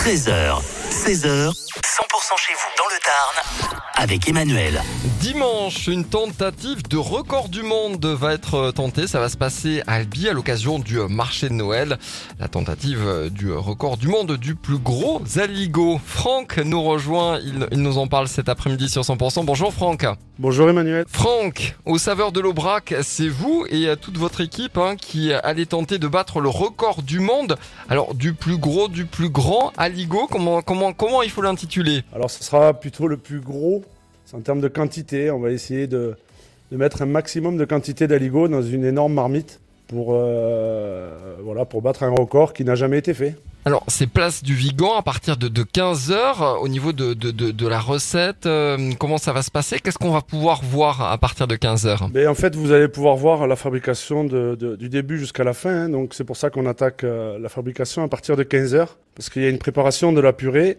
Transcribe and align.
13h, 0.00 0.62
16h, 0.90 1.52
100% 1.52 1.52
chez 2.38 2.54
vous 2.54 2.70
dans 2.78 2.88
le 2.88 2.98
Tarn 3.04 3.76
avec 3.96 4.26
Emmanuel. 4.26 4.82
Dimanche, 5.20 5.86
une 5.86 6.06
tentative 6.06 6.82
de 6.88 6.96
record 6.96 7.50
du 7.50 7.62
monde 7.62 8.06
va 8.06 8.32
être 8.32 8.70
tentée. 8.70 9.06
Ça 9.06 9.20
va 9.20 9.28
se 9.28 9.36
passer 9.36 9.82
à 9.86 9.96
Albi 9.96 10.26
à 10.30 10.32
l'occasion 10.32 10.78
du 10.78 10.98
marché 11.10 11.50
de 11.50 11.52
Noël. 11.52 11.98
La 12.38 12.48
tentative 12.48 13.28
du 13.30 13.52
record 13.52 13.98
du 13.98 14.08
monde 14.08 14.38
du 14.38 14.54
plus 14.54 14.78
gros 14.78 15.20
aligot. 15.36 16.00
Franck 16.02 16.56
nous 16.56 16.82
rejoint. 16.82 17.38
Il, 17.40 17.68
il 17.70 17.82
nous 17.82 17.98
en 17.98 18.06
parle 18.06 18.28
cet 18.28 18.48
après-midi 18.48 18.88
sur 18.88 19.02
100%. 19.02 19.44
Bonjour 19.44 19.74
Franck. 19.74 20.06
Bonjour 20.38 20.70
Emmanuel. 20.70 21.04
Franck, 21.06 21.76
au 21.84 21.98
saveur 21.98 22.32
de 22.32 22.40
l'Aubrac, 22.40 22.94
c'est 23.02 23.28
vous 23.28 23.66
et 23.68 23.94
toute 24.00 24.16
votre 24.16 24.40
équipe 24.40 24.78
hein, 24.78 24.96
qui 24.96 25.34
allez 25.34 25.66
tenter 25.66 25.98
de 25.98 26.08
battre 26.08 26.40
le 26.40 26.48
record 26.48 27.02
du 27.02 27.20
monde. 27.20 27.56
Alors, 27.90 28.14
du 28.14 28.32
plus 28.32 28.56
gros, 28.56 28.88
du 28.88 29.04
plus 29.04 29.28
grand 29.28 29.74
aligot, 29.76 30.28
comment, 30.30 30.62
comment, 30.62 30.94
comment 30.94 31.20
il 31.22 31.28
faut 31.28 31.42
l'intituler? 31.42 32.04
Alors, 32.14 32.30
ce 32.30 32.42
sera 32.42 32.72
plutôt 32.72 33.06
le 33.06 33.18
plus 33.18 33.40
gros. 33.40 33.84
C'est 34.30 34.36
en 34.36 34.40
termes 34.40 34.60
de 34.60 34.68
quantité. 34.68 35.30
On 35.32 35.40
va 35.40 35.50
essayer 35.50 35.88
de, 35.88 36.14
de 36.70 36.76
mettre 36.76 37.02
un 37.02 37.06
maximum 37.06 37.56
de 37.56 37.64
quantité 37.64 38.06
d'aligot 38.06 38.46
dans 38.46 38.62
une 38.62 38.84
énorme 38.84 39.12
marmite 39.12 39.60
pour, 39.88 40.10
euh, 40.12 41.36
voilà, 41.42 41.64
pour 41.64 41.82
battre 41.82 42.04
un 42.04 42.10
record 42.10 42.52
qui 42.52 42.64
n'a 42.64 42.76
jamais 42.76 42.98
été 42.98 43.12
fait. 43.12 43.34
Alors, 43.64 43.84
c'est 43.88 44.06
place 44.06 44.44
du 44.44 44.54
Vigan 44.54 44.94
à 44.96 45.02
partir 45.02 45.36
de, 45.36 45.48
de 45.48 45.62
15h. 45.64 46.58
Au 46.60 46.68
niveau 46.68 46.92
de, 46.92 47.12
de, 47.12 47.30
de 47.32 47.68
la 47.68 47.80
recette, 47.80 48.46
euh, 48.46 48.92
comment 49.00 49.18
ça 49.18 49.32
va 49.32 49.42
se 49.42 49.50
passer? 49.50 49.80
Qu'est-ce 49.80 49.98
qu'on 49.98 50.12
va 50.12 50.22
pouvoir 50.22 50.62
voir 50.62 51.02
à 51.02 51.18
partir 51.18 51.48
de 51.48 51.56
15h 51.56 52.10
Mais 52.14 52.28
En 52.28 52.34
fait, 52.36 52.54
vous 52.54 52.70
allez 52.70 52.86
pouvoir 52.86 53.16
voir 53.16 53.48
la 53.48 53.56
fabrication 53.56 54.22
du 54.24 54.88
début 54.88 55.18
jusqu'à 55.18 55.42
la 55.42 55.54
fin. 55.54 55.86
Hein. 55.86 55.88
donc, 55.88 56.14
c'est 56.14 56.24
pour 56.24 56.36
ça 56.36 56.50
qu'on 56.50 56.66
attaque 56.66 57.02
euh, 57.02 57.36
la 57.40 57.48
fabrication 57.48 58.04
à 58.04 58.08
partir 58.08 58.36
de 58.36 58.44
15h. 58.44 58.86
Parce 59.16 59.28
qu'il 59.28 59.42
y 59.42 59.46
a 59.46 59.50
une 59.50 59.58
préparation 59.58 60.12
de 60.12 60.20
la 60.20 60.32
purée 60.32 60.76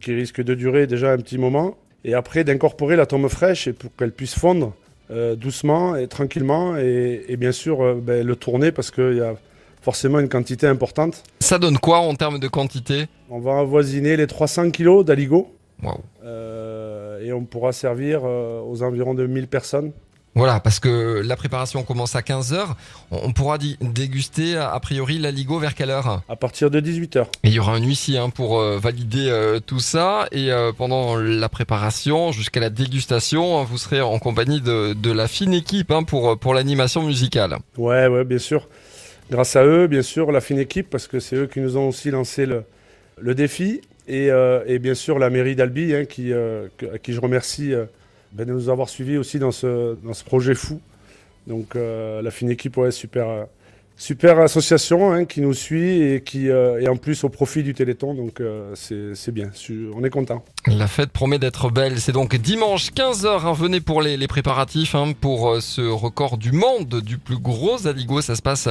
qui 0.00 0.14
risque 0.14 0.40
de 0.42 0.54
durer 0.54 0.86
déjà 0.86 1.12
un 1.12 1.18
petit 1.18 1.36
moment. 1.36 1.76
Et 2.04 2.14
après, 2.14 2.44
d'incorporer 2.44 2.96
la 2.96 3.06
tombe 3.06 3.28
fraîche 3.28 3.70
pour 3.72 3.94
qu'elle 3.96 4.12
puisse 4.12 4.38
fondre 4.38 4.72
euh, 5.10 5.36
doucement 5.36 5.96
et 5.96 6.06
tranquillement. 6.06 6.76
Et, 6.76 7.24
et 7.28 7.36
bien 7.36 7.52
sûr, 7.52 7.82
euh, 7.82 7.94
ben, 7.94 8.26
le 8.26 8.36
tourner 8.36 8.72
parce 8.72 8.90
qu'il 8.90 9.16
y 9.16 9.20
a 9.20 9.34
forcément 9.82 10.20
une 10.20 10.28
quantité 10.28 10.66
importante. 10.66 11.22
Ça 11.40 11.58
donne 11.58 11.78
quoi 11.78 11.98
en 11.98 12.14
termes 12.14 12.38
de 12.38 12.48
quantité? 12.48 13.06
On 13.30 13.40
va 13.40 13.58
avoisiner 13.58 14.16
les 14.16 14.26
300 14.26 14.70
kg 14.70 15.04
d'aligot. 15.04 15.50
Wow. 15.82 16.00
Euh, 16.24 17.20
et 17.24 17.32
on 17.32 17.44
pourra 17.44 17.72
servir 17.72 18.24
aux 18.24 18.82
environs 18.82 19.14
de 19.14 19.26
1000 19.26 19.48
personnes. 19.48 19.92
Voilà, 20.38 20.60
parce 20.60 20.78
que 20.78 21.20
la 21.26 21.34
préparation 21.34 21.82
commence 21.82 22.14
à 22.14 22.20
15h. 22.20 22.68
On 23.10 23.32
pourra 23.32 23.58
déguster 23.58 24.56
a 24.56 24.78
priori 24.78 25.18
l'aligot 25.18 25.58
vers 25.58 25.74
quelle 25.74 25.90
heure? 25.90 26.22
À 26.28 26.36
partir 26.36 26.70
de 26.70 26.80
18h. 26.80 27.22
Et 27.42 27.48
il 27.48 27.52
y 27.52 27.58
aura 27.58 27.74
un 27.74 27.82
huissier 27.82 28.18
hein, 28.18 28.30
pour 28.30 28.60
euh, 28.60 28.78
valider 28.78 29.28
euh, 29.28 29.58
tout 29.58 29.80
ça. 29.80 30.28
Et 30.30 30.52
euh, 30.52 30.70
pendant 30.70 31.16
la 31.16 31.48
préparation 31.48 32.30
jusqu'à 32.30 32.60
la 32.60 32.70
dégustation, 32.70 33.64
vous 33.64 33.78
serez 33.78 34.00
en 34.00 34.20
compagnie 34.20 34.60
de, 34.60 34.92
de 34.92 35.10
la 35.10 35.26
fine 35.26 35.52
équipe 35.52 35.90
hein, 35.90 36.04
pour, 36.04 36.38
pour 36.38 36.54
l'animation 36.54 37.02
musicale. 37.02 37.56
Ouais, 37.76 38.06
ouais, 38.06 38.22
bien 38.22 38.38
sûr. 38.38 38.68
Grâce 39.32 39.56
à 39.56 39.64
eux, 39.64 39.88
bien 39.88 40.02
sûr, 40.02 40.30
la 40.30 40.40
fine 40.40 40.60
équipe, 40.60 40.88
parce 40.88 41.08
que 41.08 41.18
c'est 41.18 41.34
eux 41.34 41.46
qui 41.48 41.58
nous 41.58 41.76
ont 41.76 41.88
aussi 41.88 42.12
lancé 42.12 42.46
le, 42.46 42.62
le 43.20 43.34
défi. 43.34 43.80
Et, 44.06 44.28
et, 44.28 44.78
bien 44.78 44.94
sûr, 44.94 45.18
la 45.18 45.30
mairie 45.30 45.56
d'Albi, 45.56 45.96
hein, 45.96 46.04
qui, 46.04 46.32
à 46.32 46.98
qui 47.02 47.12
je 47.12 47.20
remercie 47.20 47.74
de 48.32 48.44
nous 48.44 48.68
avoir 48.68 48.88
suivis 48.88 49.16
aussi 49.16 49.38
dans 49.38 49.52
ce, 49.52 49.96
dans 50.02 50.14
ce 50.14 50.24
projet 50.24 50.54
fou. 50.54 50.80
Donc 51.46 51.76
euh, 51.76 52.20
la 52.22 52.30
fine 52.30 52.50
équipe, 52.50 52.76
ouais, 52.76 52.90
super, 52.90 53.46
super 53.98 54.38
association 54.38 55.12
hein, 55.12 55.24
qui 55.24 55.40
nous 55.40 55.52
suit 55.52 56.02
et 56.02 56.22
qui 56.22 56.48
euh, 56.48 56.80
est 56.80 56.88
en 56.88 56.96
plus 56.96 57.24
au 57.24 57.28
profit 57.28 57.62
du 57.62 57.74
Téléthon. 57.74 58.14
Donc 58.14 58.40
euh, 58.40 58.72
c'est 58.74 59.32
bien, 59.32 59.50
on 59.94 60.04
est 60.04 60.10
content. 60.10 60.44
La 60.66 60.86
fête 60.86 61.10
promet 61.10 61.38
d'être 61.38 61.70
belle. 61.70 62.00
C'est 62.00 62.12
donc 62.12 62.36
dimanche 62.36 62.90
15h. 62.92 63.44
Hein, 63.44 63.52
venez 63.52 63.80
pour 63.80 64.00
les, 64.00 64.16
les 64.16 64.28
préparatifs 64.28 64.94
hein, 64.94 65.12
pour 65.20 65.50
euh, 65.50 65.60
ce 65.60 65.82
record 65.82 66.38
du 66.38 66.52
monde 66.52 67.00
du 67.00 67.18
plus 67.18 67.38
gros 67.38 67.86
aligot. 67.86 68.22
Ça 68.22 68.36
se 68.36 68.42
passe 68.42 68.68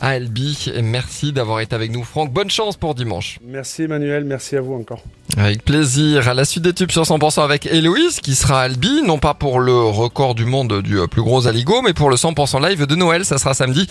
à 0.00 0.08
Albi. 0.08 0.72
Merci 0.82 1.32
d'avoir 1.32 1.60
été 1.60 1.74
avec 1.74 1.92
nous, 1.92 2.02
Franck. 2.02 2.32
Bonne 2.32 2.50
chance 2.50 2.76
pour 2.76 2.94
dimanche. 2.94 3.38
Merci 3.44 3.82
Emmanuel. 3.82 4.24
Merci 4.24 4.56
à 4.56 4.62
vous 4.62 4.74
encore. 4.74 5.02
Avec 5.36 5.64
plaisir. 5.64 6.28
À 6.28 6.34
la 6.34 6.44
suite 6.44 6.64
des 6.64 6.72
tubes 6.72 6.90
sur 6.90 7.02
100% 7.02 7.44
avec 7.44 7.66
Héloïse 7.66 8.20
qui 8.20 8.34
sera 8.34 8.62
à 8.62 8.64
Albi. 8.64 9.02
Non 9.02 9.18
pas 9.18 9.34
pour 9.34 9.60
le 9.60 9.74
record 9.74 10.34
du 10.34 10.44
monde 10.44 10.82
du 10.82 10.96
plus 11.08 11.22
gros 11.22 11.46
aligot, 11.46 11.82
mais 11.82 11.92
pour 11.92 12.10
le 12.10 12.16
100% 12.16 12.66
live 12.66 12.86
de 12.86 12.94
Noël. 12.94 13.24
Ça 13.24 13.38
sera 13.38 13.54
samedi. 13.54 13.86